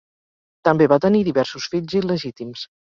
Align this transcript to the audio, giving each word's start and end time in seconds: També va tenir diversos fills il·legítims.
També 0.69 0.87
va 0.95 0.99
tenir 1.05 1.21
diversos 1.29 1.71
fills 1.77 1.99
il·legítims. 2.03 2.69